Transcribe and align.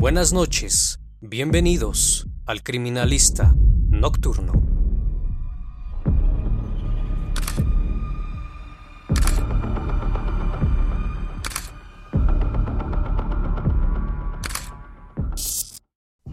Buenas 0.00 0.32
noches, 0.32 1.00
bienvenidos 1.20 2.28
al 2.46 2.62
Criminalista 2.62 3.56
Nocturno. 3.88 4.52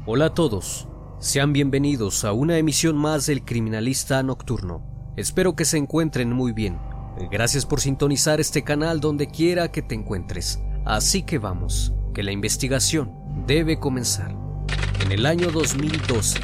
Hola 0.06 0.26
a 0.26 0.34
todos, 0.36 0.88
sean 1.20 1.52
bienvenidos 1.52 2.24
a 2.24 2.34
una 2.34 2.60
emisión 2.60 2.96
más 2.96 3.26
del 3.26 3.44
Criminalista 3.44 4.22
Nocturno. 4.22 5.14
Espero 5.18 5.56
que 5.56 5.66
se 5.66 5.78
encuentren 5.80 6.32
muy 6.32 6.52
bien. 6.52 6.78
Gracias 7.32 7.66
por 7.66 7.82
sintonizar 7.82 8.40
este 8.40 8.64
canal 8.64 9.00
donde 9.00 9.26
quiera 9.26 9.72
que 9.72 9.82
te 9.82 9.96
encuentres. 9.96 10.60
Así 10.86 11.24
que 11.24 11.40
vamos, 11.40 11.96
que 12.14 12.22
la 12.22 12.32
investigación 12.32 13.25
debe 13.48 13.80
comenzar. 13.80 14.36
En 15.04 15.12
el 15.12 15.26
año 15.26 15.52
2012 15.52 16.40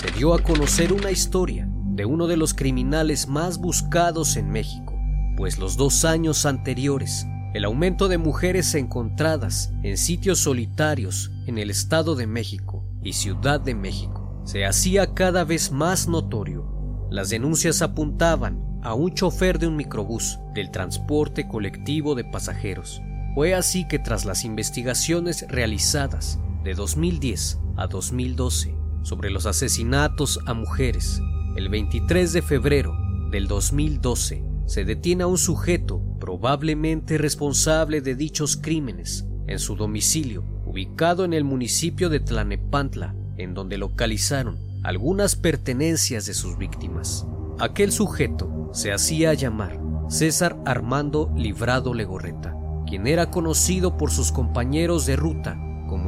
se 0.00 0.10
dio 0.16 0.34
a 0.34 0.42
conocer 0.42 0.92
una 0.92 1.10
historia 1.10 1.68
de 1.68 2.04
uno 2.04 2.26
de 2.26 2.36
los 2.36 2.54
criminales 2.54 3.28
más 3.28 3.58
buscados 3.58 4.36
en 4.36 4.50
México, 4.50 4.94
pues 5.36 5.58
los 5.58 5.76
dos 5.76 6.04
años 6.04 6.46
anteriores, 6.46 7.26
el 7.54 7.64
aumento 7.64 8.08
de 8.08 8.18
mujeres 8.18 8.74
encontradas 8.74 9.72
en 9.82 9.96
sitios 9.96 10.40
solitarios 10.40 11.32
en 11.46 11.58
el 11.58 11.70
Estado 11.70 12.14
de 12.14 12.26
México 12.26 12.84
y 13.02 13.14
Ciudad 13.14 13.60
de 13.60 13.74
México 13.74 14.42
se 14.44 14.64
hacía 14.64 15.14
cada 15.14 15.44
vez 15.44 15.72
más 15.72 16.06
notorio. 16.06 17.08
Las 17.10 17.30
denuncias 17.30 17.82
apuntaban 17.82 18.80
a 18.82 18.94
un 18.94 19.14
chofer 19.14 19.58
de 19.58 19.66
un 19.66 19.76
microbús 19.76 20.38
del 20.54 20.70
transporte 20.70 21.48
colectivo 21.48 22.14
de 22.14 22.24
pasajeros. 22.24 23.00
Fue 23.34 23.54
así 23.54 23.88
que 23.88 23.98
tras 23.98 24.24
las 24.24 24.44
investigaciones 24.44 25.46
realizadas 25.48 26.38
de 26.64 26.74
2010 26.74 27.60
a 27.76 27.86
2012 27.86 28.74
sobre 29.02 29.30
los 29.30 29.44
asesinatos 29.44 30.40
a 30.46 30.54
mujeres, 30.54 31.20
el 31.56 31.68
23 31.68 32.32
de 32.32 32.40
febrero 32.40 32.96
del 33.30 33.46
2012 33.46 34.42
se 34.64 34.84
detiene 34.86 35.24
a 35.24 35.26
un 35.26 35.36
sujeto 35.36 36.02
probablemente 36.18 37.18
responsable 37.18 38.00
de 38.00 38.14
dichos 38.14 38.56
crímenes 38.56 39.26
en 39.46 39.58
su 39.58 39.76
domicilio, 39.76 40.42
ubicado 40.64 41.26
en 41.26 41.34
el 41.34 41.44
municipio 41.44 42.08
de 42.08 42.20
Tlanepantla, 42.20 43.14
en 43.36 43.52
donde 43.52 43.76
localizaron 43.76 44.58
algunas 44.82 45.36
pertenencias 45.36 46.24
de 46.24 46.32
sus 46.32 46.56
víctimas. 46.56 47.26
Aquel 47.58 47.92
sujeto 47.92 48.70
se 48.72 48.90
hacía 48.90 49.34
llamar 49.34 49.78
César 50.08 50.56
Armando 50.64 51.30
Librado 51.36 51.92
Legorreta, 51.92 52.56
quien 52.86 53.06
era 53.06 53.30
conocido 53.30 53.98
por 53.98 54.10
sus 54.10 54.32
compañeros 54.32 55.04
de 55.04 55.16
ruta 55.16 55.60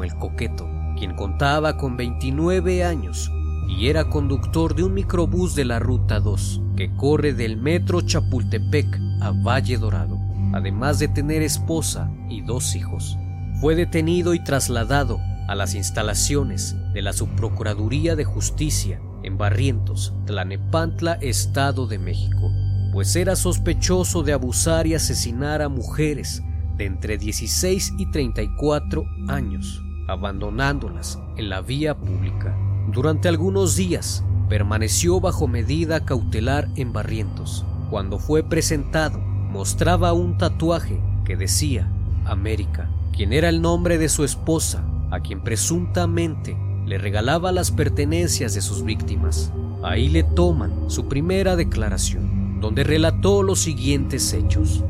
el 0.05 0.15
Coqueto, 0.17 0.69
quien 0.99 1.15
contaba 1.15 1.77
con 1.77 1.97
29 1.97 2.85
años 2.85 3.31
y 3.69 3.89
era 3.89 4.09
conductor 4.09 4.75
de 4.75 4.85
un 4.85 4.95
microbús 4.95 5.55
de 5.55 5.65
la 5.65 5.79
Ruta 5.79 6.21
2 6.21 6.63
que 6.77 6.95
corre 6.95 7.33
del 7.33 7.57
metro 7.57 8.01
Chapultepec 8.01 9.01
a 9.21 9.31
Valle 9.31 9.79
Dorado, 9.79 10.19
además 10.53 10.99
de 10.99 11.09
tener 11.09 11.43
esposa 11.43 12.11
y 12.29 12.43
dos 12.43 12.77
hijos. 12.77 13.17
Fue 13.61 13.75
detenido 13.75 14.35
y 14.35 14.45
trasladado 14.45 15.19
a 15.49 15.55
las 15.55 15.75
instalaciones 15.75 16.77
de 16.93 17.03
la 17.03 17.13
Subprocuraduría 17.13 18.17
de 18.17 18.25
Justicia 18.25 19.01
en 19.23 19.39
Barrientos, 19.39 20.13
Tlanepantla, 20.27 21.15
Estado 21.15 21.87
de 21.87 21.99
México, 21.99 22.51
pues 22.93 23.17
era 23.17 23.37
sospechoso 23.37 24.23
de 24.23 24.33
abusar 24.33 24.87
y 24.87 24.95
asesinar 24.95 25.63
a 25.63 25.69
mujeres 25.69 26.43
de 26.77 26.87
entre 26.87 27.19
16 27.19 27.95
y 27.99 28.11
34 28.11 29.05
años, 29.29 29.83
abandonándolas 30.07 31.19
en 31.37 31.49
la 31.49 31.61
vía 31.61 31.97
pública. 31.97 32.57
Durante 32.93 33.29
algunos 33.29 33.77
días 33.77 34.25
permaneció 34.49 35.21
bajo 35.21 35.49
medida 35.49 36.05
cautelar 36.05 36.69
en 36.77 36.93
Barrientos. 36.93 37.65
Cuando 37.91 38.19
fue 38.19 38.43
presentado, 38.43 39.19
mostraba 39.19 40.13
un 40.13 40.39
tatuaje 40.39 41.01
que 41.25 41.37
decía 41.37 41.91
América, 42.25 42.89
quien 43.13 43.33
era 43.33 43.49
el 43.49 43.61
nombre 43.61 43.99
de 43.99 44.09
su 44.09 44.25
esposa, 44.25 44.85
a 45.11 45.21
quien 45.21 45.41
presuntamente 45.41 46.57
le 46.85 46.99
regalaba 46.99 47.53
las 47.53 47.71
pertenencias 47.71 48.55
de 48.55 48.61
sus 48.61 48.85
víctimas. 48.85 49.53
Ahí 49.83 50.09
le 50.09 50.23
toman 50.23 50.89
su 50.89 51.07
primera 51.09 51.57
declaración, 51.57 52.61
donde 52.61 52.85
relató 52.85 53.43
los 53.43 53.59
siguientes 53.61 54.33
hechos. 54.33 54.85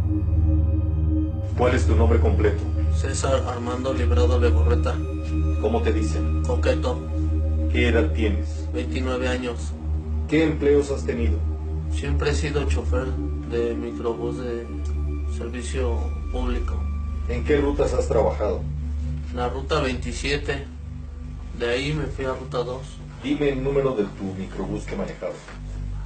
¿Cuál 1.57 1.75
es 1.75 1.87
tu 1.87 1.95
nombre 1.95 2.21
completo? 2.21 2.76
César 3.01 3.45
Armando 3.49 3.93
Librado 3.93 4.39
Legorreta, 4.41 4.95
¿Cómo 5.61 5.83
te 5.83 5.93
dicen? 5.93 6.43
coqueto, 6.45 6.99
¿Qué 7.71 7.89
edad 7.89 8.13
tienes? 8.13 8.67
29 8.73 9.29
años. 9.29 9.73
¿Qué 10.29 10.45
empleos 10.45 10.91
has 10.91 11.05
tenido? 11.05 11.39
Siempre 11.93 12.31
he 12.31 12.35
sido 12.35 12.65
chofer 12.65 13.07
de 13.51 13.75
microbús 13.75 14.39
de 14.39 14.67
servicio 15.37 15.99
público. 16.33 16.75
¿En 17.29 17.45
qué 17.45 17.59
rutas 17.59 17.93
has 17.93 18.09
trabajado? 18.09 18.63
La 19.35 19.49
ruta 19.49 19.81
27, 19.81 20.65
de 21.59 21.69
ahí 21.69 21.93
me 21.93 22.07
fui 22.07 22.25
a 22.25 22.33
ruta 22.33 22.59
2. 22.59 22.81
Dime 23.23 23.51
el 23.51 23.63
número 23.63 23.95
de 23.95 24.05
tu 24.05 24.25
microbús 24.39 24.85
que 24.85 24.97
manejabas. 24.97 25.37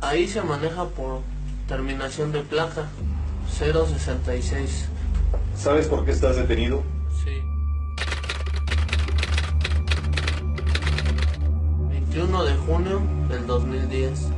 Ahí 0.01 0.27
se 0.27 0.43
maneja 0.43 0.85
por 0.87 1.21
terminación 1.69 2.33
de 2.33 2.41
placa 2.43 2.89
066. 3.49 4.89
¿Sabes 5.61 5.89
por 5.89 6.07
qué 6.07 6.13
estás 6.13 6.37
detenido? 6.37 6.83
Sí. 7.23 7.43
21 11.91 12.45
de 12.45 12.57
junio 12.57 13.03
del 13.29 13.47
2010. 13.47 14.29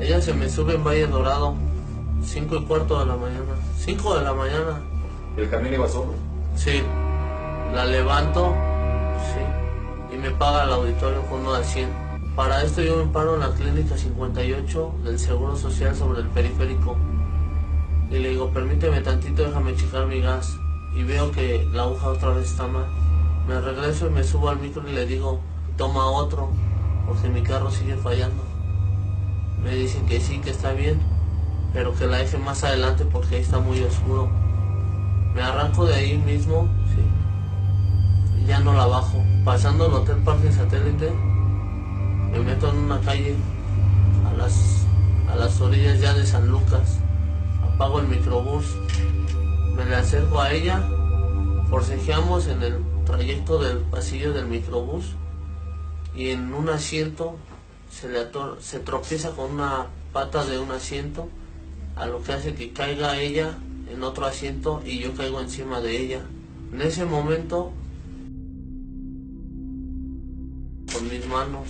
Ella 0.00 0.20
se 0.20 0.34
me 0.34 0.50
sube 0.50 0.74
en 0.74 0.82
Valle 0.82 1.06
Dorado. 1.06 1.54
5 2.20 2.56
y 2.56 2.64
cuarto 2.64 2.98
de 2.98 3.06
la 3.06 3.14
mañana. 3.14 3.54
5 3.78 4.18
de 4.18 4.24
la 4.24 4.34
mañana. 4.34 4.80
¿El 5.36 5.48
camión 5.48 5.72
iba 5.72 5.86
solo? 5.86 6.14
Sí. 6.56 6.82
La 7.72 7.84
levanto. 7.84 8.52
Sí. 9.34 10.16
Y 10.16 10.18
me 10.18 10.32
paga 10.32 10.64
el 10.64 10.72
auditorio 10.72 11.22
con 11.26 11.42
uno 11.42 11.54
de 11.54 11.62
100. 11.62 11.88
Para 12.34 12.64
esto 12.64 12.82
yo 12.82 12.96
me 12.96 13.12
paro 13.12 13.34
en 13.34 13.40
la 13.40 13.54
clínica 13.54 13.96
58 13.96 14.94
del 15.04 15.16
Seguro 15.20 15.54
Social 15.54 15.94
sobre 15.94 16.22
el 16.22 16.26
periférico. 16.26 16.96
Y 18.10 18.18
le 18.18 18.30
digo, 18.30 18.50
permíteme 18.50 19.00
tantito, 19.00 19.42
déjame 19.42 19.74
checar 19.74 20.06
mi 20.06 20.20
gas. 20.20 20.56
Y 20.94 21.02
veo 21.02 21.30
que 21.32 21.68
la 21.72 21.82
aguja 21.82 22.08
otra 22.08 22.30
vez 22.30 22.50
está 22.50 22.66
mal. 22.66 22.86
Me 23.48 23.60
regreso 23.60 24.06
y 24.06 24.10
me 24.10 24.24
subo 24.24 24.48
al 24.48 24.58
micro 24.58 24.88
y 24.88 24.92
le 24.92 25.06
digo, 25.06 25.40
toma 25.76 26.06
otro, 26.06 26.50
porque 27.06 27.28
mi 27.28 27.42
carro 27.42 27.70
sigue 27.70 27.96
fallando. 27.96 28.42
Me 29.62 29.74
dicen 29.74 30.06
que 30.06 30.20
sí, 30.20 30.38
que 30.38 30.50
está 30.50 30.72
bien, 30.72 31.00
pero 31.72 31.94
que 31.94 32.06
la 32.06 32.18
deje 32.18 32.38
más 32.38 32.62
adelante 32.64 33.04
porque 33.04 33.36
ahí 33.36 33.42
está 33.42 33.58
muy 33.58 33.82
oscuro. 33.82 34.28
Me 35.34 35.42
arranco 35.42 35.84
de 35.84 35.94
ahí 35.94 36.18
mismo, 36.18 36.68
sí. 36.94 38.40
Y 38.40 38.46
ya 38.46 38.60
no 38.60 38.72
la 38.72 38.86
bajo. 38.86 39.22
Pasando 39.44 39.86
el 39.86 39.92
Hotel 39.92 40.16
Parque 40.18 40.50
Satélite, 40.50 41.12
me 42.32 42.38
meto 42.40 42.70
en 42.70 42.76
una 42.76 43.00
calle 43.00 43.34
a 44.28 44.36
las, 44.36 44.86
a 45.30 45.36
las 45.36 45.60
orillas 45.60 46.00
ya 46.00 46.14
de 46.14 46.24
San 46.24 46.48
Lucas. 46.48 47.00
Apago 47.76 48.00
el 48.00 48.08
microbús, 48.08 48.64
me 49.76 49.84
le 49.84 49.96
acerco 49.96 50.40
a 50.40 50.50
ella, 50.50 50.82
forcejeamos 51.68 52.46
en 52.46 52.62
el 52.62 52.78
trayecto 53.04 53.58
del 53.58 53.80
pasillo 53.80 54.32
del 54.32 54.46
microbús 54.46 55.12
y 56.14 56.30
en 56.30 56.54
un 56.54 56.70
asiento 56.70 57.36
se, 57.90 58.08
le 58.08 58.20
se 58.60 58.80
tropieza 58.80 59.32
con 59.32 59.50
una 59.50 59.88
pata 60.14 60.46
de 60.46 60.58
un 60.58 60.70
asiento, 60.70 61.28
a 61.96 62.06
lo 62.06 62.22
que 62.22 62.32
hace 62.32 62.54
que 62.54 62.72
caiga 62.72 63.18
ella 63.18 63.58
en 63.92 64.02
otro 64.02 64.24
asiento 64.24 64.80
y 64.82 65.00
yo 65.00 65.14
caigo 65.14 65.42
encima 65.42 65.82
de 65.82 66.00
ella. 66.00 66.22
En 66.72 66.80
ese 66.80 67.04
momento, 67.04 67.72
con 70.94 71.10
mis 71.10 71.26
manos, 71.26 71.68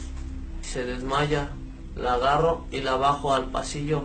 se 0.62 0.84
desmaya, 0.84 1.50
la 1.96 2.14
agarro 2.14 2.64
y 2.70 2.82
la 2.82 2.94
bajo 2.94 3.34
al 3.34 3.50
pasillo, 3.50 4.04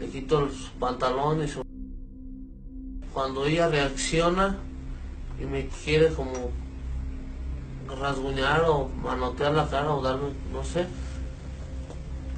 le 0.00 0.08
quito 0.08 0.48
y 0.48 1.48
su... 1.48 1.62
Cuando 3.12 3.44
ella 3.44 3.68
reacciona 3.68 4.58
y 5.40 5.44
me 5.44 5.68
quiere 5.84 6.08
como 6.14 6.50
rasguñar 8.00 8.62
o 8.66 8.88
manotear 9.02 9.52
la 9.52 9.68
cara 9.68 9.92
o 9.92 10.00
darme, 10.00 10.30
no 10.52 10.64
sé, 10.64 10.86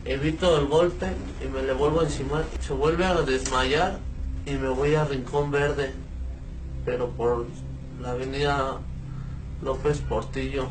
evito 0.05 0.59
el 0.59 0.67
golpe 0.67 1.07
y 1.45 1.49
me 1.49 1.63
le 1.63 1.73
vuelvo 1.73 2.03
encima. 2.03 2.43
Se 2.61 2.73
vuelve 2.73 3.05
a 3.05 3.15
desmayar 3.23 4.01
y 4.45 4.53
me 4.53 4.69
voy 4.69 4.97
a 4.97 5.05
Rincón 5.05 5.53
Verde, 5.53 5.93
pero 6.85 7.11
por 7.11 7.47
la 8.01 8.11
avenida 8.11 8.79
López 9.63 10.01
Portillo. 10.01 10.69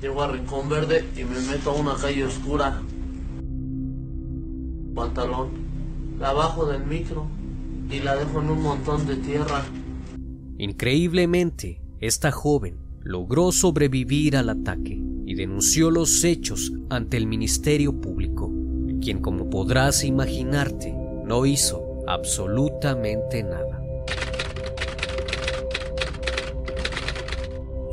Llego 0.00 0.22
a 0.22 0.32
Rincón 0.32 0.68
Verde 0.68 1.08
y 1.16 1.22
me 1.22 1.38
meto 1.42 1.70
a 1.70 1.74
una 1.74 1.94
calle 1.94 2.24
oscura. 2.24 2.82
Pantalón. 4.96 5.63
La 6.18 6.32
bajo 6.32 6.66
del 6.66 6.84
micro 6.86 7.26
y 7.90 8.00
la 8.00 8.16
dejo 8.16 8.40
en 8.40 8.50
un 8.50 8.62
montón 8.62 9.06
de 9.06 9.16
tierra. 9.16 9.64
Increíblemente, 10.58 11.80
esta 12.00 12.30
joven 12.30 12.76
logró 13.02 13.52
sobrevivir 13.52 14.36
al 14.36 14.48
ataque 14.48 15.00
y 15.26 15.34
denunció 15.34 15.90
los 15.90 16.22
hechos 16.24 16.72
ante 16.88 17.16
el 17.16 17.26
Ministerio 17.26 18.00
Público, 18.00 18.50
quien 19.00 19.20
como 19.20 19.50
podrás 19.50 20.04
imaginarte 20.04 20.94
no 21.24 21.46
hizo 21.46 22.02
absolutamente 22.06 23.42
nada. 23.42 23.80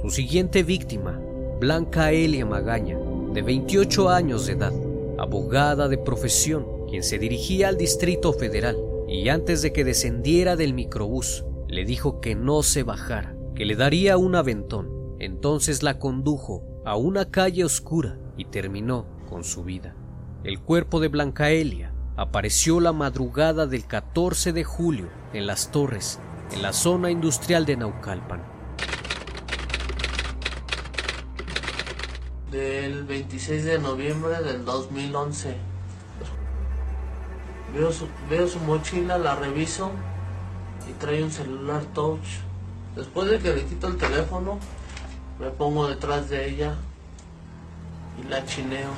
Su 0.01 0.09
siguiente 0.09 0.63
víctima, 0.63 1.19
Blanca 1.59 2.12
Elia 2.12 2.45
Magaña, 2.45 2.97
de 3.33 3.41
28 3.41 4.09
años 4.09 4.45
de 4.45 4.53
edad, 4.53 4.73
abogada 5.18 5.88
de 5.88 5.97
profesión, 5.97 6.65
quien 6.92 7.04
se 7.04 7.18
dirigía 7.18 7.70
al 7.70 7.78
Distrito 7.78 8.34
Federal 8.34 8.78
y 9.08 9.30
antes 9.30 9.62
de 9.62 9.72
que 9.72 9.86
descendiera 9.86 10.58
del 10.58 10.74
microbús, 10.74 11.46
le 11.70 11.86
dijo 11.86 12.20
que 12.20 12.36
no 12.36 12.64
se 12.64 12.84
bajara, 12.84 13.34
que 13.56 13.64
le 13.64 13.78
daría 13.78 14.18
un 14.18 14.36
aventón. 14.36 15.16
Entonces 15.18 15.84
la 15.84 16.00
condujo 16.00 16.66
a 16.84 16.98
una 16.98 17.32
calle 17.32 17.64
oscura 17.64 18.20
y 18.36 18.44
terminó 18.44 19.06
con 19.30 19.46
su 19.46 19.64
vida. 19.64 19.96
El 20.44 20.60
cuerpo 20.60 21.00
de 21.00 21.08
Blanca 21.08 21.52
Elia 21.52 21.94
apareció 22.18 22.82
la 22.82 22.92
madrugada 22.92 23.68
del 23.68 23.88
14 23.88 24.52
de 24.52 24.66
julio 24.66 25.08
en 25.32 25.48
las 25.48 25.72
torres, 25.72 26.20
en 26.52 26.62
la 26.62 26.74
zona 26.74 27.10
industrial 27.10 27.66
de 27.66 27.78
Naucalpan. 27.78 28.44
Del 32.52 33.06
26 33.06 33.64
de 33.64 33.80
noviembre 33.80 34.44
del 34.44 34.66
2011. 34.66 35.70
Veo 37.73 37.91
su, 37.91 38.07
veo 38.29 38.47
su 38.47 38.59
mochila, 38.59 39.18
la 39.18 39.35
reviso 39.35 39.91
y 40.89 40.94
trae 40.94 41.23
un 41.23 41.31
celular 41.31 41.83
touch. 41.94 42.19
Después 42.95 43.29
de 43.29 43.39
que 43.39 43.53
le 43.53 43.63
quito 43.63 43.88
el 43.88 43.97
teléfono, 43.97 44.59
me 45.39 45.50
pongo 45.50 45.88
detrás 45.88 46.29
de 46.29 46.50
ella 46.50 46.75
y 48.21 48.27
la 48.27 48.45
chineo. 48.45 48.91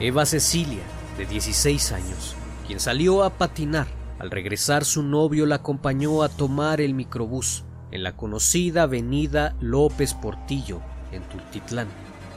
Eva 0.00 0.26
Cecilia, 0.26 0.82
de 1.16 1.26
16 1.26 1.92
años, 1.92 2.34
quien 2.66 2.80
salió 2.80 3.22
a 3.22 3.30
patinar. 3.30 3.86
Al 4.18 4.30
regresar 4.30 4.84
su 4.84 5.02
novio 5.02 5.46
la 5.46 5.56
acompañó 5.56 6.22
a 6.22 6.28
tomar 6.28 6.80
el 6.80 6.94
microbús 6.94 7.64
en 7.92 8.02
la 8.02 8.16
conocida 8.16 8.84
avenida 8.84 9.54
López 9.60 10.14
Portillo, 10.14 10.80
en 11.12 11.22
Tultitlán, 11.24 11.88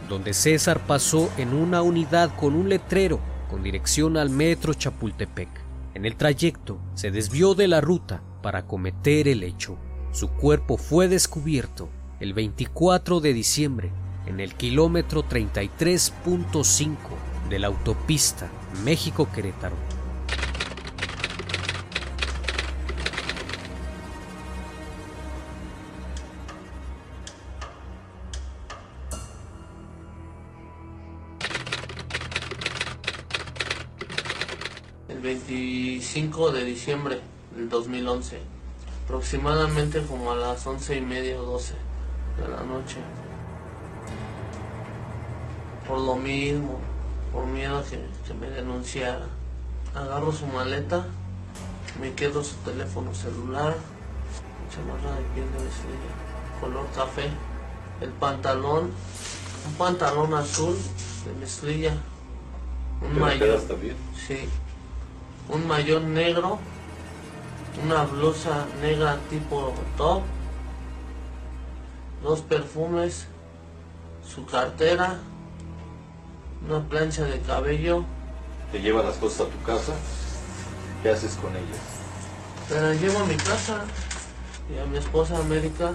donde 0.10 0.34
César 0.34 0.80
pasó 0.86 1.32
en 1.38 1.54
una 1.54 1.82
unidad 1.82 2.36
con 2.36 2.56
un 2.56 2.70
letrero 2.70 3.20
con 3.50 3.64
dirección 3.64 4.18
al 4.18 4.30
metro 4.30 4.74
Chapultepec. 4.74 5.50
En 5.94 6.06
el 6.06 6.16
trayecto 6.16 6.80
se 6.94 7.12
desvió 7.12 7.56
de 7.56 7.68
la 7.68 7.82
ruta 7.82 8.22
para 8.42 8.66
cometer 8.66 9.28
el 9.28 9.44
hecho. 9.44 9.78
Su 10.12 10.30
cuerpo 10.30 10.78
fue 10.78 11.08
descubierto 11.08 11.90
el 12.20 12.34
24 12.34 13.20
de 13.20 13.34
diciembre 13.34 13.92
en 14.26 14.40
el 14.40 14.56
kilómetro 14.56 15.24
33.5 15.24 16.96
de 17.50 17.60
la 17.60 17.68
autopista 17.68 18.50
México-Querétaro. 18.84 19.95
El 35.16 35.22
25 35.22 36.52
de 36.52 36.66
diciembre 36.66 37.22
del 37.56 37.70
2011, 37.70 38.38
aproximadamente 39.06 40.02
como 40.02 40.34
a 40.34 40.36
las 40.36 40.68
once 40.68 40.98
y 40.98 41.00
media 41.00 41.40
o 41.42 41.46
12 41.46 41.74
de 42.38 42.48
la 42.50 42.62
noche. 42.64 42.98
Por 45.88 46.02
lo 46.02 46.18
mismo, 46.18 46.80
por 47.32 47.46
miedo 47.46 47.78
a 47.78 47.84
que, 47.84 47.98
que 48.28 48.34
me 48.34 48.50
denunciara. 48.50 49.28
Agarro 49.96 50.34
su 50.34 50.48
maleta, 50.48 51.06
me 52.02 52.12
quedo 52.14 52.44
su 52.44 52.56
teléfono 52.58 53.16
celular, 53.16 53.74
chamarra 54.70 55.16
de 55.16 55.24
piel 55.34 55.46
de 55.46 56.60
color 56.60 56.88
café, 56.94 57.30
el 58.02 58.10
pantalón, 58.10 58.92
un 59.66 59.74
pantalón 59.78 60.34
azul 60.34 60.76
de 61.26 61.40
mezclilla, 61.40 61.94
un 63.02 63.14
¿Te 63.14 63.20
lo 63.20 63.26
mayor, 63.26 63.62
sí, 64.28 64.50
un 65.50 65.68
mayor 65.68 66.02
negro, 66.02 66.60
una 67.84 68.04
blusa 68.06 68.66
negra 68.82 69.18
tipo 69.30 69.74
top, 69.98 70.24
dos 72.24 72.42
perfumes, 72.42 73.28
su 74.28 74.46
cartera, 74.46 75.20
una 76.68 76.82
plancha 76.88 77.24
de 77.24 77.40
cabello, 77.42 78.04
Te 78.72 78.82
lleva 78.82 79.04
las 79.04 79.18
cosas 79.18 79.48
a 79.48 79.50
tu 79.52 79.62
casa. 79.64 79.94
¿Qué 81.04 81.10
haces 81.10 81.36
con 81.36 81.52
ellas? 81.56 81.80
me 82.70 82.82
las 82.82 83.00
llevo 83.00 83.20
a 83.20 83.26
mi 83.26 83.36
casa 83.36 83.82
y 84.74 84.80
a 84.80 84.86
mi 84.86 84.98
esposa 84.98 85.38
América, 85.38 85.94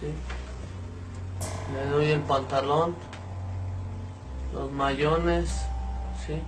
sí. 0.00 0.08
Le 1.72 1.90
doy 1.90 2.06
el 2.10 2.20
pantalón, 2.22 2.96
los 4.52 4.72
mayones, 4.72 5.48
sí, 6.26 6.42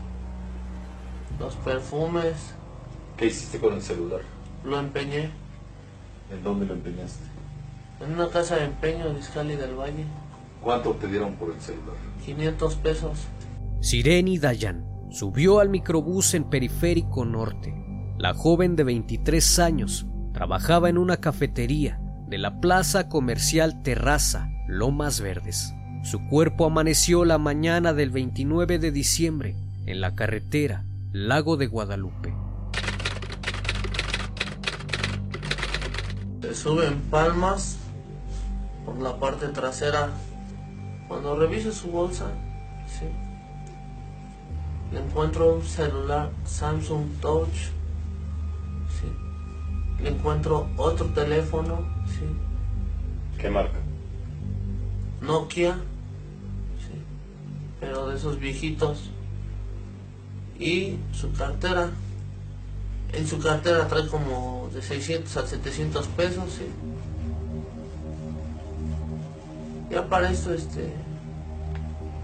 los 1.41 1.57
perfumes, 1.57 2.55
¿Qué 3.17 3.27
hiciste 3.27 3.59
con 3.59 3.75
el 3.75 3.83
celular? 3.83 4.21
lo 4.65 4.79
empeñé 4.79 5.31
¿En 6.31 6.45
dónde 6.45 6.67
lo 6.67 6.75
empeñaste? 6.75 7.25
en 8.01 8.13
una 8.13 8.29
casa 8.29 8.57
de 8.57 8.65
empeño 8.67 9.13
de 9.13 9.19
Iscali 9.19 9.57
del 9.57 9.75
Valle, 9.75 10.05
¿Cuánto 10.63 10.93
te 10.93 11.07
dieron 11.09 11.35
por 11.35 11.53
el 11.55 11.61
celular? 11.61 11.97
500 12.25 12.75
pesos. 12.77 13.19
Sireni 13.81 14.39
Dayan 14.39 14.85
subió 15.11 15.59
al 15.59 15.71
microbús 15.71 16.35
en 16.35 16.45
Periférico 16.45 17.25
Norte. 17.25 17.75
La 18.19 18.35
joven 18.35 18.77
de 18.77 18.85
23 18.85 19.59
años 19.59 20.07
trabajaba 20.35 20.91
en 20.91 20.99
una 20.99 21.17
cafetería 21.17 21.99
de 22.29 22.37
la 22.37 22.61
plaza 22.61 23.09
comercial 23.09 23.83
Terraza, 23.83 24.51
Lomas 24.69 25.21
Verdes. 25.23 25.73
Su 26.05 26.27
cuerpo 26.29 26.67
amaneció 26.67 27.25
la 27.25 27.39
mañana 27.39 27.95
del 27.95 28.11
29 28.11 28.79
de 28.79 28.93
diciembre 28.93 29.57
en 29.87 30.01
la 30.03 30.15
carretera 30.15 30.85
Lago 31.13 31.57
de 31.57 31.67
Guadalupe. 31.67 32.33
Se 36.41 36.55
sube 36.55 36.87
en 36.87 37.01
palmas 37.01 37.79
por 38.87 38.97
la 39.03 39.19
parte 39.19 39.49
trasera. 39.49 40.11
Cuando 41.09 41.35
reviso 41.35 41.73
su 41.73 41.89
bolsa, 41.89 42.27
sí, 42.87 43.07
le 44.93 45.01
encuentro 45.01 45.57
un 45.57 45.65
celular 45.65 46.31
Samsung 46.45 47.07
Touch. 47.21 47.73
Sí. 49.01 49.13
Le 50.01 50.11
encuentro 50.11 50.69
otro 50.77 51.07
teléfono. 51.07 51.81
Sí. 52.07 52.25
¿Qué 53.37 53.51
marca? 53.51 53.79
Nokia. 55.21 55.75
Sí. 56.79 56.95
Pero 57.81 58.09
de 58.09 58.17
esos 58.17 58.39
viejitos. 58.39 59.11
Y 60.61 60.99
su 61.13 61.33
cartera. 61.33 61.91
En 63.13 63.27
su 63.27 63.41
cartera 63.41 63.89
trae 63.89 64.07
como 64.07 64.71
de 64.73 64.83
600 64.83 65.37
a 65.39 65.47
700 65.47 66.07
pesos. 66.09 66.61
Ya 69.91 70.07
para 70.09 70.31
esto, 70.31 70.55
este. 70.55 70.93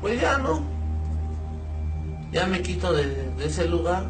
Pues 0.00 0.20
ya 0.20 0.38
no. 0.38 0.62
Ya 2.30 2.46
me 2.46 2.62
quito 2.62 2.92
de, 2.92 3.32
de 3.32 3.46
ese 3.46 3.66
lugar 3.68 4.04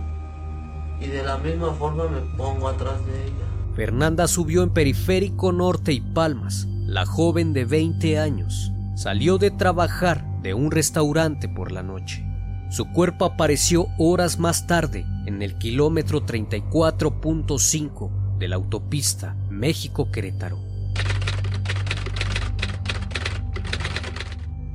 y 1.00 1.06
de 1.06 1.22
la 1.22 1.38
misma 1.38 1.72
forma 1.74 2.08
me 2.08 2.20
pongo 2.36 2.68
atrás 2.68 3.04
de 3.06 3.24
ella. 3.24 3.46
Fernanda 3.74 4.26
subió 4.26 4.62
en 4.62 4.70
Periférico 4.70 5.52
Norte 5.52 5.92
y 5.92 6.00
Palmas. 6.00 6.66
La 6.86 7.04
joven 7.04 7.52
de 7.52 7.64
20 7.64 8.18
años 8.18 8.72
salió 8.94 9.38
de 9.38 9.50
trabajar 9.50 10.24
de 10.42 10.54
un 10.54 10.70
restaurante 10.70 11.48
por 11.48 11.72
la 11.72 11.82
noche. 11.82 12.24
Su 12.68 12.92
cuerpo 12.92 13.24
apareció 13.24 13.86
horas 13.96 14.38
más 14.38 14.66
tarde 14.66 15.06
en 15.26 15.42
el 15.42 15.56
kilómetro 15.56 16.26
34.5 16.26 18.38
de 18.38 18.48
la 18.48 18.56
autopista 18.56 19.36
México-Querétaro. 19.50 20.58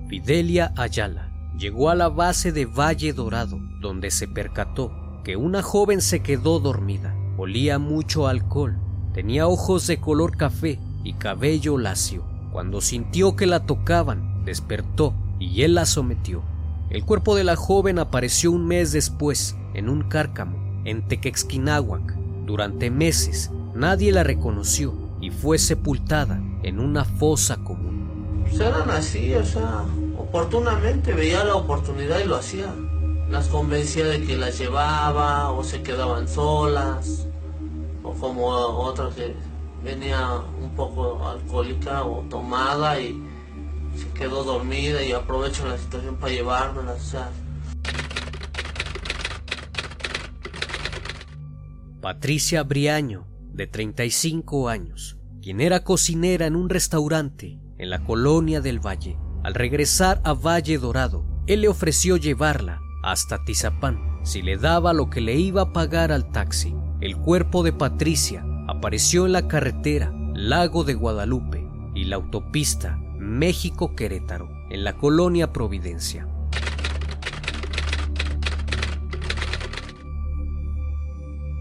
Fidelia 0.07 0.73
Ayala 0.77 1.31
llegó 1.57 1.89
a 1.89 1.95
la 1.95 2.09
base 2.09 2.51
de 2.51 2.65
Valle 2.65 3.13
Dorado, 3.13 3.59
donde 3.81 4.09
se 4.09 4.27
percató 4.27 4.91
que 5.23 5.35
una 5.35 5.61
joven 5.61 6.01
se 6.01 6.21
quedó 6.21 6.59
dormida. 6.59 7.15
Olía 7.37 7.77
mucho 7.77 8.27
alcohol, 8.27 8.79
tenía 9.13 9.47
ojos 9.47 9.85
de 9.87 9.99
color 9.99 10.37
café 10.37 10.79
y 11.03 11.13
cabello 11.13 11.77
lacio. 11.77 12.23
Cuando 12.51 12.81
sintió 12.81 13.35
que 13.35 13.45
la 13.45 13.65
tocaban, 13.65 14.43
despertó 14.43 15.13
y 15.39 15.61
él 15.61 15.75
la 15.75 15.85
sometió. 15.85 16.43
El 16.91 17.05
cuerpo 17.05 17.37
de 17.37 17.45
la 17.45 17.55
joven 17.55 17.99
apareció 17.99 18.51
un 18.51 18.67
mes 18.67 18.91
después 18.91 19.55
en 19.73 19.87
un 19.87 20.03
cárcamo 20.03 20.57
en 20.83 21.07
Tequexquinahuac. 21.07 22.17
Durante 22.45 22.91
meses 22.91 23.49
nadie 23.73 24.11
la 24.11 24.25
reconoció 24.25 24.93
y 25.21 25.29
fue 25.29 25.57
sepultada 25.57 26.41
en 26.63 26.81
una 26.81 27.05
fosa 27.05 27.63
común. 27.63 28.43
Pues 28.43 28.59
eran 28.59 28.89
así, 28.89 29.33
o 29.35 29.45
sea, 29.45 29.85
oportunamente 30.17 31.13
veía 31.13 31.45
la 31.45 31.55
oportunidad 31.55 32.19
y 32.19 32.27
lo 32.27 32.35
hacía. 32.35 32.75
Las 33.29 33.47
convencía 33.47 34.07
de 34.07 34.25
que 34.25 34.35
las 34.35 34.59
llevaba 34.59 35.49
o 35.53 35.63
se 35.63 35.81
quedaban 35.83 36.27
solas 36.27 37.25
o 38.03 38.11
como 38.15 38.47
otra 38.47 39.09
que 39.15 39.33
venía 39.81 40.41
un 40.61 40.71
poco 40.71 41.25
alcohólica 41.25 42.03
o 42.03 42.25
tomada 42.29 42.99
y 42.99 43.30
se 43.97 44.09
quedó 44.17 44.43
dormida 44.43 45.03
y 45.03 45.11
aprovecho 45.11 45.67
la 45.67 45.77
situación 45.77 46.15
para 46.17 46.33
llevármelas. 46.33 47.01
O 47.01 47.09
sea, 47.09 47.31
Patricia 52.01 52.63
Briaño, 52.63 53.27
de 53.53 53.67
35 53.67 54.69
años, 54.69 55.17
quien 55.41 55.61
era 55.61 55.83
cocinera 55.83 56.47
en 56.47 56.55
un 56.55 56.69
restaurante 56.69 57.59
en 57.77 57.89
la 57.89 58.03
colonia 58.03 58.61
del 58.61 58.79
Valle. 58.79 59.17
Al 59.43 59.53
regresar 59.53 60.21
a 60.23 60.33
Valle 60.33 60.77
Dorado, 60.77 61.25
él 61.47 61.61
le 61.61 61.67
ofreció 61.67 62.17
llevarla 62.17 62.79
hasta 63.03 63.43
Tizapán 63.43 64.19
si 64.23 64.41
le 64.41 64.57
daba 64.57 64.93
lo 64.93 65.09
que 65.09 65.21
le 65.21 65.35
iba 65.35 65.61
a 65.63 65.73
pagar 65.73 66.11
al 66.11 66.31
taxi. 66.31 66.75
El 67.01 67.17
cuerpo 67.17 67.63
de 67.63 67.73
Patricia 67.73 68.45
apareció 68.67 69.25
en 69.25 69.33
la 69.33 69.47
carretera 69.47 70.13
Lago 70.33 70.83
de 70.83 70.93
Guadalupe 70.93 71.67
y 71.95 72.05
la 72.05 72.17
autopista 72.17 72.99
México-Querétaro, 73.31 74.49
en 74.69 74.83
la 74.83 74.97
colonia 74.97 75.53
Providencia. 75.53 76.27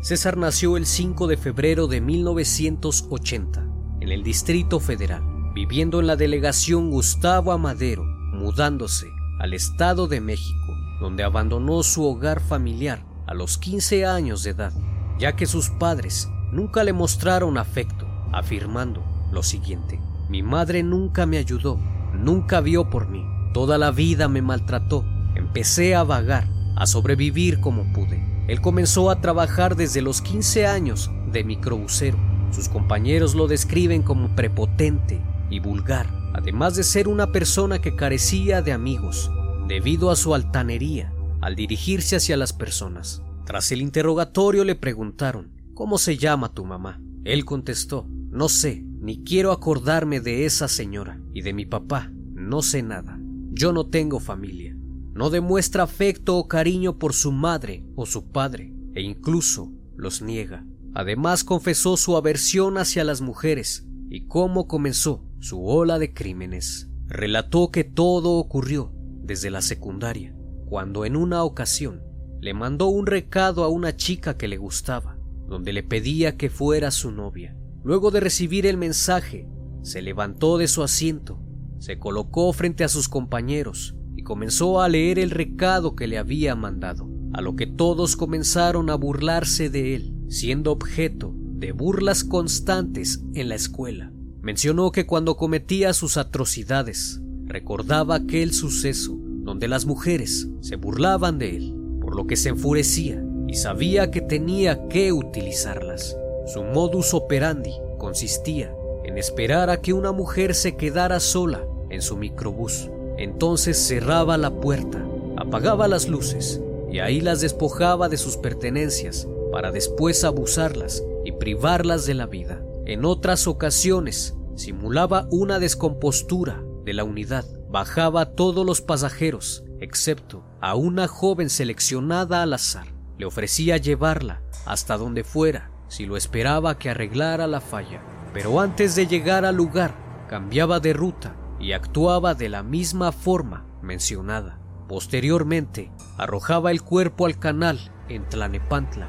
César 0.03 0.37
nació 0.37 0.77
el 0.77 0.85
5 0.85 1.29
de 1.29 1.37
febrero 1.37 1.87
de 1.87 2.00
1980 2.00 3.65
en 4.00 4.09
el 4.09 4.25
Distrito 4.25 4.81
Federal, 4.81 5.23
viviendo 5.55 6.00
en 6.00 6.09
la 6.09 6.17
delegación 6.17 6.91
Gustavo 6.91 7.53
Amadero, 7.53 8.03
mudándose 8.33 9.07
al 9.39 9.55
Estado 9.55 10.09
de 10.09 10.21
México, 10.21 10.75
donde 11.00 11.23
abandonó 11.23 11.85
su 11.85 12.05
hogar 12.05 12.41
familiar 12.41 13.05
a 13.29 13.35
los 13.35 13.59
15 13.59 14.07
años 14.07 14.43
de 14.43 14.50
edad, 14.50 14.73
ya 15.21 15.37
que 15.37 15.47
sus 15.47 15.71
padres 15.71 16.29
nunca 16.50 16.83
le 16.83 16.93
mostraron 16.93 17.59
afecto, 17.59 18.09
afirmando 18.33 19.05
lo 19.31 19.45
siguiente, 19.45 20.00
mi 20.31 20.45
madre 20.45 20.85
nunca 20.85 21.27
me 21.27 21.39
ayudó, 21.39 21.81
nunca 22.15 22.61
vio 22.61 22.89
por 22.89 23.09
mí, 23.09 23.27
toda 23.53 23.79
la 23.79 23.91
vida 23.91 24.29
me 24.29 24.43
maltrató, 24.43 25.05
empecé 25.35 25.97
a 25.97 26.05
vagar, 26.05 26.49
a 26.77 26.87
sobrevivir 26.87 27.61
como 27.61 27.93
pude. 27.93 28.25
Él 28.47 28.61
comenzó 28.61 29.11
a 29.11 29.21
trabajar 29.21 29.75
desde 29.75 30.03
los 30.03 30.23
15 30.23 30.67
años 30.67 31.11
de 31.33 31.43
microbusero. 31.43 32.17
Sus 32.53 32.69
compañeros 32.69 33.35
lo 33.35 33.49
describen 33.49 34.03
como 34.03 34.35
prepotente 34.37 35.21
y 35.51 35.59
vulgar, 35.59 36.07
además 36.33 36.77
de 36.77 36.85
ser 36.85 37.09
una 37.09 37.33
persona 37.33 37.81
que 37.81 37.97
carecía 37.97 38.63
de 38.63 38.73
amigos, 38.73 39.33
debido 39.67 40.11
a 40.11 40.17
su 40.17 40.35
altanería 40.35 41.13
al 41.41 41.57
dirigirse 41.57 42.17
hacia 42.17 42.37
las 42.37 42.53
personas. 42.53 43.23
Tras 43.47 43.73
el 43.73 43.83
interrogatorio 43.83 44.65
le 44.65 44.77
preguntaron, 44.77 45.51
¿Cómo 45.75 45.97
se 45.97 46.19
llama 46.19 46.53
tu 46.53 46.67
mamá? 46.67 47.01
Él 47.25 47.45
contestó, 47.47 48.07
no 48.07 48.49
sé, 48.49 48.85
ni 49.00 49.25
quiero 49.25 49.50
acordarme 49.50 50.21
de 50.21 50.45
esa 50.45 50.69
señora 50.69 51.21
y 51.33 51.42
de 51.42 51.54
mi 51.54 51.64
papá, 51.64 52.12
no 52.35 52.61
sé 52.62 52.83
nada. 52.83 53.19
Yo 53.52 53.73
no 53.73 53.87
tengo 53.87 54.21
familia. 54.21 54.76
No 55.14 55.30
demuestra 55.30 55.83
afecto 55.83 56.37
o 56.37 56.49
cariño 56.49 56.99
por 56.99 57.14
su 57.14 57.33
madre 57.33 57.85
o 57.97 58.07
su 58.07 58.30
padre, 58.30 58.75
e 58.95 59.02
incluso 59.02 59.73
los 59.97 60.23
niega. 60.23 60.66
Además 60.95 61.45
confesó 61.45 61.97
su 61.97 62.16
aversión 62.16 62.78
hacia 62.78 63.04
las 63.04 63.21
mujeres 63.21 63.87
y 64.09 64.26
cómo 64.26 64.66
comenzó 64.66 65.25
su 65.40 65.66
ola 65.66 65.99
de 65.99 66.12
crímenes. 66.12 66.90
Relató 67.07 67.71
que 67.71 67.85
todo 67.85 68.33
ocurrió 68.33 68.92
desde 69.23 69.50
la 69.50 69.62
secundaria, 69.62 70.35
cuando 70.66 71.04
en 71.04 71.16
una 71.16 71.42
ocasión 71.42 72.02
le 72.40 72.54
mandó 72.54 72.87
un 72.87 73.07
recado 73.07 73.64
a 73.64 73.69
una 73.69 73.97
chica 73.97 74.37
que 74.37 74.49
le 74.49 74.57
gustaba, 74.57 75.19
donde 75.47 75.73
le 75.73 75.83
pedía 75.83 76.37
que 76.37 76.50
fuera 76.50 76.90
su 76.90 77.11
novia. 77.11 77.57
Luego 77.83 78.11
de 78.11 78.21
recibir 78.21 78.67
el 78.67 78.77
mensaje, 78.77 79.49
se 79.83 80.03
levantó 80.03 80.59
de 80.59 80.69
su 80.69 80.83
asiento, 80.83 81.41
se 81.79 81.99
colocó 81.99 82.53
frente 82.53 82.85
a 82.85 82.89
sus 82.89 83.09
compañeros 83.09 83.95
y 84.17 84.23
comenzó 84.23 84.83
a 84.83 84.89
leer 84.89 85.19
el 85.19 85.31
recado 85.31 85.97
que 85.97 86.07
le 86.07 86.19
había 86.19 86.55
mandado, 86.55 87.09
a 87.33 87.41
lo 87.41 87.57
que 87.57 87.67
todos 87.67 88.17
comenzaron 88.17 88.91
a 88.91 88.97
burlarse 88.97 89.71
de 89.71 89.95
él, 89.95 90.15
siendo 90.29 90.73
objeto 90.73 91.33
de 91.35 91.73
burlas 91.73 92.23
constantes 92.23 93.23
en 93.35 93.49
la 93.49 93.55
escuela. 93.55 94.13
Mencionó 94.43 94.93
que 94.93 95.07
cuando 95.07 95.37
cometía 95.37 95.95
sus 95.95 96.19
atrocidades, 96.19 97.23
recordaba 97.47 98.17
aquel 98.17 98.53
suceso 98.53 99.19
donde 99.19 99.69
las 99.69 99.87
mujeres 99.87 100.49
se 100.61 100.77
burlaban 100.77 101.39
de 101.39 101.57
él, 101.57 101.75
por 102.01 102.15
lo 102.15 102.27
que 102.27 102.37
se 102.37 102.51
enfurecía 102.51 103.25
y 103.49 103.55
sabía 103.55 104.11
que 104.11 104.21
tenía 104.21 104.87
que 104.89 105.13
utilizarlas. 105.13 106.17
Su 106.52 106.64
modus 106.64 107.14
operandi 107.14 107.76
consistía 107.97 108.75
en 109.04 109.19
esperar 109.19 109.71
a 109.71 109.80
que 109.80 109.92
una 109.92 110.11
mujer 110.11 110.57
se 110.57 110.76
quedara 110.76 111.21
sola 111.21 111.64
en 111.90 112.02
su 112.02 112.16
microbús. 112.16 112.90
Entonces 113.19 113.78
cerraba 113.78 114.37
la 114.37 114.50
puerta, 114.50 115.00
apagaba 115.37 115.87
las 115.87 116.09
luces 116.09 116.61
y 116.90 116.99
ahí 116.99 117.21
las 117.21 117.40
despojaba 117.40 118.09
de 118.09 118.16
sus 118.16 118.37
pertenencias 118.37 119.28
para 119.52 119.71
después 119.71 120.25
abusarlas 120.25 121.04
y 121.25 121.30
privarlas 121.30 122.04
de 122.04 122.14
la 122.14 122.26
vida. 122.26 122.61
En 122.85 123.04
otras 123.04 123.47
ocasiones 123.47 124.35
simulaba 124.57 125.28
una 125.30 125.61
descompostura 125.61 126.64
de 126.85 126.95
la 126.95 127.04
unidad, 127.04 127.45
bajaba 127.69 128.23
a 128.23 128.33
todos 128.33 128.66
los 128.66 128.80
pasajeros, 128.80 129.62
excepto 129.78 130.42
a 130.61 130.75
una 130.75 131.07
joven 131.07 131.49
seleccionada 131.49 132.42
al 132.42 132.54
azar. 132.54 132.88
Le 133.19 133.26
ofrecía 133.26 133.76
llevarla 133.76 134.42
hasta 134.66 134.97
donde 134.97 135.23
fuera 135.23 135.70
si 135.91 136.07
lo 136.07 136.17
esperaba 136.17 136.79
que 136.79 136.89
arreglara 136.89 137.47
la 137.47 137.61
falla, 137.61 138.01
pero 138.33 138.61
antes 138.61 138.95
de 138.95 139.07
llegar 139.07 139.45
al 139.45 139.57
lugar 139.57 139.93
cambiaba 140.29 140.79
de 140.79 140.93
ruta 140.93 141.35
y 141.59 141.73
actuaba 141.73 142.35
de 142.35 142.49
la 142.49 142.63
misma 142.63 143.13
forma 143.13 143.67
mencionada. 143.83 144.59
Posteriormente, 144.89 145.91
arrojaba 146.17 146.71
el 146.71 146.83
cuerpo 146.83 147.27
al 147.27 147.39
canal 147.39 147.79
en 148.09 148.29
Tlanepantla, 148.29 149.09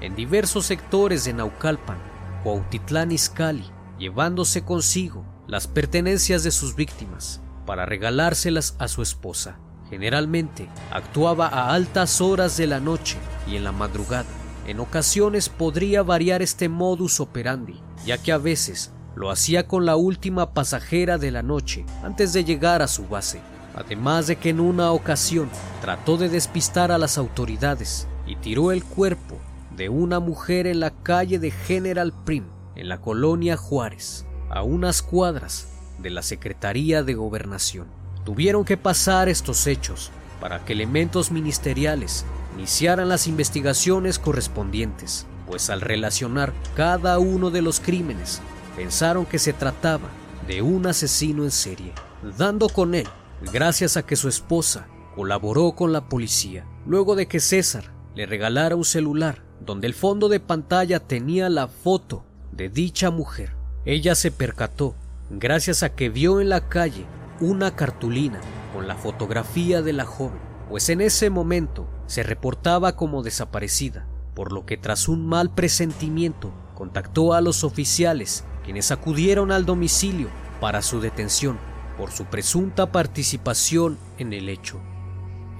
en 0.00 0.14
diversos 0.14 0.66
sectores 0.66 1.24
de 1.24 1.34
Naucalpan, 1.34 1.98
Cuautitlán 2.42 3.12
Izcalli 3.12 3.70
llevándose 3.98 4.64
consigo 4.64 5.24
las 5.46 5.66
pertenencias 5.68 6.42
de 6.42 6.52
sus 6.52 6.74
víctimas 6.74 7.40
para 7.66 7.86
regalárselas 7.86 8.74
a 8.78 8.88
su 8.88 9.02
esposa. 9.02 9.58
Generalmente 9.90 10.68
actuaba 10.90 11.48
a 11.48 11.74
altas 11.74 12.20
horas 12.20 12.56
de 12.56 12.66
la 12.66 12.80
noche 12.80 13.18
y 13.46 13.56
en 13.56 13.64
la 13.64 13.72
madrugada. 13.72 14.39
En 14.66 14.80
ocasiones 14.80 15.48
podría 15.48 16.02
variar 16.02 16.42
este 16.42 16.68
modus 16.68 17.20
operandi, 17.20 17.80
ya 18.04 18.18
que 18.18 18.32
a 18.32 18.38
veces 18.38 18.92
lo 19.16 19.30
hacía 19.30 19.66
con 19.66 19.86
la 19.86 19.96
última 19.96 20.54
pasajera 20.54 21.18
de 21.18 21.30
la 21.30 21.42
noche 21.42 21.84
antes 22.02 22.32
de 22.32 22.44
llegar 22.44 22.82
a 22.82 22.88
su 22.88 23.06
base. 23.08 23.40
Además 23.74 24.26
de 24.26 24.36
que 24.36 24.50
en 24.50 24.60
una 24.60 24.92
ocasión 24.92 25.48
trató 25.80 26.16
de 26.16 26.28
despistar 26.28 26.90
a 26.92 26.98
las 26.98 27.18
autoridades 27.18 28.06
y 28.26 28.36
tiró 28.36 28.72
el 28.72 28.84
cuerpo 28.84 29.38
de 29.76 29.88
una 29.88 30.20
mujer 30.20 30.66
en 30.66 30.80
la 30.80 30.90
calle 30.90 31.38
de 31.38 31.50
General 31.50 32.12
Prim, 32.24 32.44
en 32.76 32.88
la 32.88 33.00
colonia 33.00 33.56
Juárez, 33.56 34.26
a 34.50 34.62
unas 34.62 35.02
cuadras 35.02 35.68
de 35.98 36.10
la 36.10 36.22
Secretaría 36.22 37.02
de 37.02 37.14
Gobernación. 37.14 37.86
Tuvieron 38.24 38.64
que 38.64 38.76
pasar 38.76 39.28
estos 39.28 39.66
hechos 39.66 40.10
para 40.40 40.64
que 40.64 40.72
elementos 40.72 41.30
ministeriales 41.30 42.24
iniciaran 42.54 43.08
las 43.08 43.26
investigaciones 43.26 44.18
correspondientes, 44.18 45.26
pues 45.46 45.70
al 45.70 45.80
relacionar 45.80 46.52
cada 46.74 47.18
uno 47.18 47.50
de 47.50 47.62
los 47.62 47.80
crímenes 47.80 48.40
pensaron 48.76 49.26
que 49.26 49.38
se 49.38 49.52
trataba 49.52 50.08
de 50.46 50.62
un 50.62 50.86
asesino 50.86 51.44
en 51.44 51.50
serie, 51.50 51.92
dando 52.38 52.68
con 52.68 52.94
él 52.94 53.06
gracias 53.52 53.96
a 53.96 54.04
que 54.04 54.16
su 54.16 54.28
esposa 54.28 54.86
colaboró 55.14 55.72
con 55.72 55.92
la 55.92 56.08
policía, 56.08 56.66
luego 56.86 57.16
de 57.16 57.26
que 57.26 57.40
César 57.40 57.92
le 58.14 58.26
regalara 58.26 58.76
un 58.76 58.84
celular 58.84 59.42
donde 59.60 59.86
el 59.86 59.94
fondo 59.94 60.28
de 60.28 60.40
pantalla 60.40 61.00
tenía 61.00 61.48
la 61.48 61.68
foto 61.68 62.24
de 62.52 62.68
dicha 62.68 63.10
mujer. 63.10 63.54
Ella 63.84 64.14
se 64.14 64.30
percató 64.30 64.94
gracias 65.30 65.82
a 65.82 65.94
que 65.94 66.08
vio 66.08 66.40
en 66.40 66.48
la 66.48 66.68
calle 66.68 67.04
una 67.40 67.74
cartulina 67.74 68.40
con 68.74 68.86
la 68.86 68.96
fotografía 68.96 69.82
de 69.82 69.92
la 69.92 70.04
joven, 70.04 70.38
pues 70.68 70.88
en 70.88 71.00
ese 71.00 71.30
momento 71.30 71.88
se 72.10 72.24
reportaba 72.24 72.96
como 72.96 73.22
desaparecida, 73.22 74.04
por 74.34 74.50
lo 74.50 74.66
que 74.66 74.76
tras 74.76 75.06
un 75.06 75.28
mal 75.28 75.54
presentimiento 75.54 76.52
contactó 76.74 77.34
a 77.34 77.40
los 77.40 77.62
oficiales 77.62 78.42
quienes 78.64 78.90
acudieron 78.90 79.52
al 79.52 79.64
domicilio 79.64 80.28
para 80.60 80.82
su 80.82 81.00
detención 81.00 81.56
por 81.96 82.10
su 82.10 82.24
presunta 82.24 82.90
participación 82.90 83.96
en 84.18 84.32
el 84.32 84.48
hecho. 84.48 84.80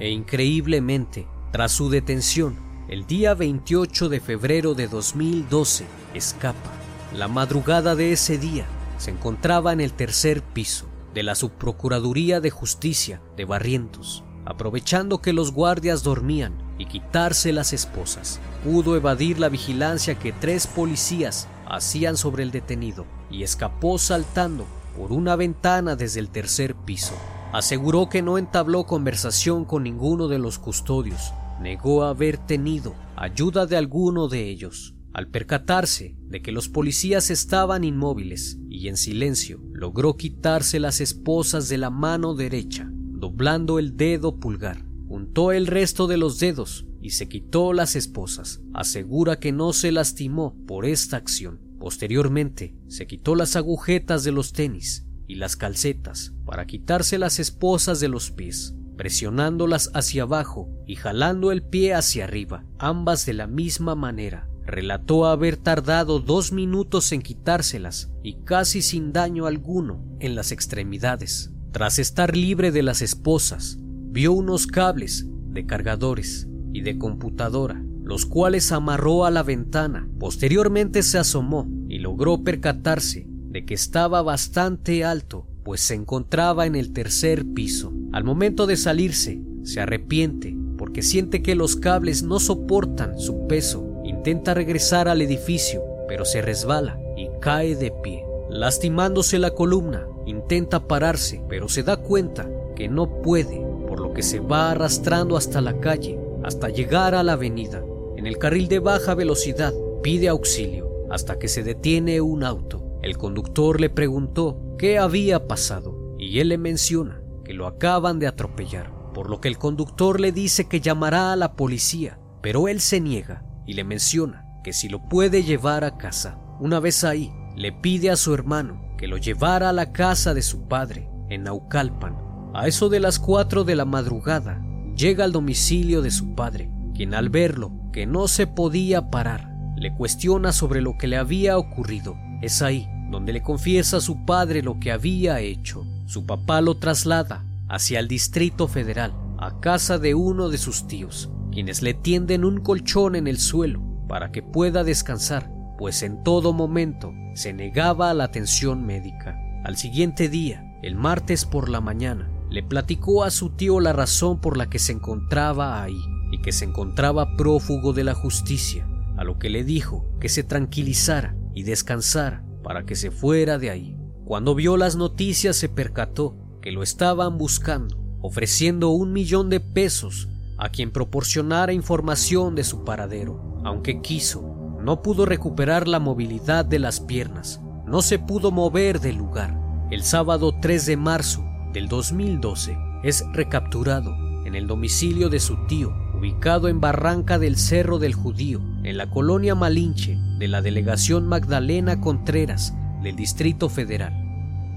E 0.01 0.11
increíblemente, 0.11 1.29
tras 1.53 1.71
su 1.71 1.89
detención, 1.89 2.57
el 2.89 3.07
día 3.07 3.35
28 3.35 4.09
de 4.09 4.19
febrero 4.19 4.75
de 4.75 4.89
2012, 4.89 5.85
escapa. 6.15 6.73
La 7.15 7.29
madrugada 7.29 7.95
de 7.95 8.11
ese 8.11 8.39
día 8.39 8.67
se 8.99 9.13
encontraba 9.13 9.73
en 9.73 9.81
el 9.81 9.93
tercer 9.93 10.43
piso 10.43 10.87
de 11.15 11.23
la 11.23 11.37
Subprocuraduría 11.37 12.41
de 12.41 12.51
Justicia 12.51 13.23
de 13.37 13.45
Barrientos, 13.45 14.25
aprovechando 14.51 15.23
que 15.23 15.33
los 15.33 15.53
guardias 15.53 16.03
dormían 16.03 16.53
y 16.77 16.87
quitarse 16.87 17.53
las 17.53 17.73
esposas. 17.73 18.41
Pudo 18.65 18.97
evadir 18.97 19.39
la 19.39 19.49
vigilancia 19.49 20.19
que 20.19 20.33
tres 20.33 20.67
policías 20.67 21.47
hacían 21.69 22.17
sobre 22.17 22.43
el 22.43 22.51
detenido 22.51 23.07
y 23.31 23.45
escapó 23.45 23.97
saltando 23.97 24.67
por 24.97 25.13
una 25.13 25.37
ventana 25.37 25.95
desde 25.95 26.19
el 26.19 26.31
tercer 26.31 26.75
piso. 26.75 27.15
Aseguró 27.53 28.09
que 28.09 28.23
no 28.23 28.39
entabló 28.39 28.87
conversación 28.87 29.65
con 29.65 29.85
ninguno 29.85 30.27
de 30.27 30.41
los 30.41 30.59
custodios. 30.59 31.33
Negó 31.61 32.03
haber 32.03 32.37
tenido 32.37 32.97
ayuda 33.15 33.67
de 33.67 33.77
alguno 33.77 34.27
de 34.27 34.49
ellos. 34.49 34.97
Al 35.13 35.29
percatarse 35.29 36.17
de 36.23 36.43
que 36.43 36.51
los 36.51 36.69
policías 36.69 37.31
estaban 37.31 37.85
inmóviles 37.85 38.59
y 38.69 38.89
en 38.89 38.97
silencio, 38.97 39.61
logró 39.73 40.17
quitarse 40.17 40.81
las 40.81 41.01
esposas 41.01 41.69
de 41.69 41.79
la 41.79 41.91
mano 41.91 42.35
derecha, 42.35 42.91
doblando 43.21 43.79
el 43.79 43.97
dedo 43.97 44.41
pulgar. 44.41 44.85
Juntó 45.07 45.53
el 45.53 45.67
resto 45.67 46.07
de 46.07 46.17
los 46.17 46.39
dedos 46.39 46.87
y 47.01 47.11
se 47.11 47.29
quitó 47.29 47.73
las 47.73 47.97
esposas. 47.97 48.61
Asegura 48.73 49.39
que 49.39 49.53
no 49.53 49.73
se 49.73 49.93
lastimó 49.93 50.57
por 50.67 50.87
esta 50.87 51.17
acción. 51.17 51.61
Posteriormente, 51.79 52.75
se 52.89 53.07
quitó 53.07 53.35
las 53.35 53.57
agujetas 53.57 54.25
de 54.25 54.33
los 54.33 54.53
tenis 54.53 55.07
y 55.27 55.37
las 55.37 55.57
calcetas 55.57 56.35
para 56.45 56.67
quitarse 56.67 57.19
las 57.19 57.39
esposas 57.39 58.01
de 58.01 58.09
los 58.09 58.31
pies, 58.31 58.75
presionándolas 58.97 59.91
hacia 59.95 60.25
abajo 60.25 60.69
y 60.87 60.97
jalando 60.97 61.53
el 61.53 61.63
pie 61.63 61.95
hacia 61.95 62.25
arriba, 62.25 62.65
ambas 62.79 63.25
de 63.27 63.35
la 63.35 63.47
misma 63.47 63.95
manera. 63.95 64.49
Relató 64.67 65.27
haber 65.27 65.57
tardado 65.57 66.21
dos 66.21 66.53
minutos 66.53 67.13
en 67.13 67.23
quitárselas 67.23 68.13
y 68.23 68.43
casi 68.45 68.83
sin 68.83 69.13
daño 69.13 69.47
alguno 69.47 70.05
en 70.21 70.35
las 70.35 70.53
extremidades. 70.53 71.51
Tras 71.73 72.01
estar 72.01 72.37
libre 72.37 72.73
de 72.73 72.83
las 72.83 73.01
esposas, 73.01 73.79
vio 73.81 74.33
unos 74.33 74.67
cables 74.67 75.27
de 75.51 75.67
cargadores 75.67 76.49
y 76.73 76.81
de 76.81 76.99
computadora, 76.99 77.81
los 78.03 78.27
cuales 78.27 78.73
amarró 78.73 79.25
a 79.25 79.31
la 79.31 79.45
ventana. 79.45 80.09
Posteriormente 80.19 81.05
se 81.05 81.19
asomó 81.19 81.69
y 81.89 81.99
logró 81.99 82.43
percatarse 82.43 83.27
de 83.29 83.65
que 83.65 83.75
estaba 83.75 84.21
bastante 84.23 85.05
alto, 85.05 85.47
pues 85.63 85.81
se 85.81 85.95
encontraba 85.95 86.67
en 86.67 86.75
el 86.75 86.93
tercer 86.93 87.47
piso. 87.55 87.93
Al 88.13 88.25
momento 88.25 88.67
de 88.67 88.77
salirse, 88.77 89.41
se 89.63 89.81
arrepiente 89.81 90.57
porque 90.77 91.03
siente 91.03 91.41
que 91.41 91.55
los 91.55 91.77
cables 91.77 92.25
no 92.25 92.41
soportan 92.41 93.21
su 93.21 93.47
peso. 93.47 94.03
Intenta 94.05 94.55
regresar 94.55 95.09
al 95.09 95.23
edificio, 95.23 95.83
pero 96.09 96.25
se 96.25 96.43
resbala 96.43 96.99
y 97.17 97.29
cae 97.41 97.77
de 97.77 97.93
pie. 98.03 98.25
Lastimándose 98.51 99.39
la 99.39 99.53
columna, 99.53 100.07
intenta 100.27 100.89
pararse, 100.89 101.43
pero 101.49 101.69
se 101.69 101.85
da 101.85 101.97
cuenta 101.97 102.51
que 102.75 102.89
no 102.89 103.23
puede, 103.23 103.65
por 103.87 104.01
lo 104.01 104.13
que 104.13 104.23
se 104.23 104.41
va 104.41 104.73
arrastrando 104.73 105.37
hasta 105.37 105.61
la 105.61 105.79
calle, 105.79 106.19
hasta 106.43 106.69
llegar 106.69 107.15
a 107.15 107.23
la 107.23 107.35
avenida. 107.35 107.83
En 108.17 108.27
el 108.27 108.39
carril 108.39 108.67
de 108.67 108.81
baja 108.81 109.15
velocidad 109.15 109.73
pide 110.03 110.29
auxilio, 110.29 110.91
hasta 111.11 111.39
que 111.39 111.47
se 111.49 111.63
detiene 111.63 112.21
un 112.21 112.43
auto. 112.43 112.99
El 113.03 113.17
conductor 113.17 113.81
le 113.81 113.89
preguntó 113.89 114.75
qué 114.79 114.99
había 114.99 115.47
pasado, 115.47 116.17
y 116.19 116.41
él 116.41 116.49
le 116.49 116.59
menciona 116.59 117.23
que 117.45 117.55
lo 117.55 117.67
acaban 117.67 118.19
de 118.19 118.27
atropellar, 118.27 118.93
por 119.15 119.31
lo 119.31 119.41
que 119.41 119.49
el 119.49 119.59
conductor 119.59 120.21
le 120.21 120.33
dice 120.33 120.69
que 120.69 120.81
llamará 120.81 121.33
a 121.33 121.37
la 121.37 121.55
policía, 121.55 122.19
pero 122.43 122.69
él 122.69 122.81
se 122.81 123.01
niega 123.01 123.45
y 123.67 123.75
le 123.75 123.85
menciona 123.85 124.45
que 124.65 124.73
si 124.73 124.89
lo 124.89 125.09
puede 125.09 125.43
llevar 125.45 125.85
a 125.85 125.97
casa. 125.97 126.39
Una 126.59 126.81
vez 126.81 127.05
ahí, 127.05 127.33
le 127.61 127.73
pide 127.73 128.09
a 128.09 128.17
su 128.17 128.33
hermano 128.33 128.81
que 128.97 129.07
lo 129.07 129.19
llevara 129.19 129.69
a 129.69 129.75
la 129.75 129.93
casa 129.93 130.33
de 130.33 130.41
su 130.41 130.67
padre, 130.67 131.11
en 131.29 131.43
Naucalpan. 131.43 132.17
A 132.55 132.67
eso 132.67 132.89
de 132.89 133.01
las 133.01 133.19
4 133.19 133.65
de 133.65 133.77
la 133.77 133.85
madrugada, 133.85 134.65
llega 134.97 135.25
al 135.25 135.33
domicilio 135.33 136.01
de 136.01 136.11
su 136.11 136.35
padre, 136.35 136.71
quien 136.95 137.13
al 137.13 137.29
verlo, 137.29 137.71
que 137.93 138.07
no 138.07 138.29
se 138.29 138.47
podía 138.47 139.11
parar, 139.11 139.55
le 139.77 139.95
cuestiona 139.95 140.53
sobre 140.53 140.81
lo 140.81 140.97
que 140.97 141.07
le 141.07 141.19
había 141.19 141.59
ocurrido. 141.59 142.17
Es 142.41 142.63
ahí 142.63 142.89
donde 143.11 143.35
le 143.35 143.43
confiesa 143.43 143.99
a 143.99 144.01
su 144.01 144.25
padre 144.25 144.63
lo 144.63 144.81
que 144.81 144.91
había 144.91 145.41
hecho. 145.41 145.85
Su 146.07 146.25
papá 146.25 146.63
lo 146.63 146.79
traslada 146.79 147.45
hacia 147.69 148.01
el 148.01 148.09
Distrito 148.09 148.69
Federal, 148.69 149.13
a 149.37 149.61
casa 149.61 149.99
de 149.99 150.15
uno 150.15 150.49
de 150.49 150.57
sus 150.57 150.87
tíos, 150.87 151.29
quienes 151.53 151.83
le 151.83 151.93
tienden 151.93 152.47
un 152.47 152.63
colchón 152.63 153.17
en 153.17 153.27
el 153.27 153.37
suelo 153.37 153.83
para 154.09 154.33
que 154.33 154.43
pueda 154.43 154.83
descansar, 154.83 155.53
pues 155.79 156.03
en 156.03 156.23
todo 156.23 156.53
momento 156.53 157.13
se 157.41 157.55
negaba 157.55 158.11
a 158.11 158.15
la 158.15 158.25
atención 158.25 158.85
médica. 158.85 159.35
Al 159.65 159.79
siguiente 159.79 160.29
día, 160.29 160.77
el 160.83 160.95
martes 160.95 161.47
por 161.47 161.71
la 161.71 161.81
mañana, 161.81 162.31
le 162.51 162.63
platicó 162.63 163.25
a 163.25 163.31
su 163.31 163.49
tío 163.49 163.81
la 163.81 163.95
razón 163.95 164.43
por 164.43 164.59
la 164.59 164.69
que 164.69 164.79
se 164.79 164.93
encontraba 164.93 165.83
ahí 165.83 165.99
y 166.33 166.43
que 166.43 166.53
se 166.53 166.67
encontraba 166.67 167.39
prófugo 167.39 167.95
de 167.95 168.05
la 168.05 168.13
justicia, 168.13 168.87
a 169.17 169.25
lo 169.25 169.39
que 169.39 169.49
le 169.49 169.65
dijo 169.65 170.05
que 170.21 170.29
se 170.29 170.43
tranquilizara 170.43 171.35
y 171.55 171.63
descansara 171.63 172.45
para 172.63 172.85
que 172.85 172.95
se 172.95 173.11
fuera 173.11 173.57
de 173.57 173.71
ahí. 173.71 173.97
Cuando 174.27 174.55
vio 174.55 174.77
las 174.77 174.97
noticias 174.97 175.57
se 175.57 175.71
percató 175.71 176.37
que 176.61 176.73
lo 176.73 176.83
estaban 176.83 177.39
buscando, 177.39 177.97
ofreciendo 178.21 178.91
un 178.91 179.15
millón 179.15 179.49
de 179.49 179.61
pesos 179.61 180.29
a 180.59 180.69
quien 180.69 180.91
proporcionara 180.91 181.73
información 181.73 182.55
de 182.55 182.65
su 182.65 182.85
paradero. 182.85 183.59
Aunque 183.65 184.03
quiso, 184.03 184.60
no 184.83 185.03
pudo 185.03 185.27
recuperar 185.27 185.87
la 185.87 186.01
movilidad 186.01 186.65
de 186.65 186.79
las 186.79 187.01
piernas, 187.01 187.61
no 187.87 188.03
se 188.03 188.19
pudo 188.19 188.51
mover 188.51 189.01
del 189.01 189.17
lugar. 189.17 189.59
El 189.91 190.03
sábado 190.05 190.55
3 190.61 190.87
de 190.87 190.97
marzo 190.97 191.45
del 191.73 191.89
2012 191.89 192.77
es 193.03 193.25
recapturado 193.33 194.15
en 194.47 194.55
el 194.55 194.67
domicilio 194.67 195.29
de 195.29 195.41
su 195.41 195.67
tío, 195.67 195.93
ubicado 196.17 196.69
en 196.69 196.81
Barranca 196.81 197.39
del 197.39 197.57
Cerro 197.57 197.99
del 197.99 198.15
Judío, 198.15 198.61
en 198.83 198.97
la 198.97 199.11
colonia 199.11 199.55
Malinche 199.55 200.19
de 200.39 200.49
la 200.49 200.63
delegación 200.63 201.29
Magdalena 201.29 202.01
Contreras 202.01 202.75
del 203.03 203.17
Distrito 203.17 203.69
Federal. 203.69 204.15